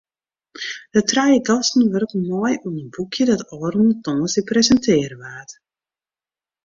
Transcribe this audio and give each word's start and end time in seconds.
De 0.93 1.01
trije 1.09 1.37
gasten 1.49 1.83
wurken 1.91 2.21
mei 2.29 2.55
oan 2.65 2.79
in 2.81 2.91
boekje 2.95 3.23
dat 3.29 3.45
ôfrûne 3.55 3.93
tongersdei 4.03 4.47
presintearre 4.51 5.15
waard. 5.21 5.51